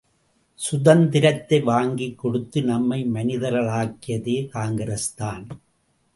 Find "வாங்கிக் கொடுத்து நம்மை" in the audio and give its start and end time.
1.63-2.99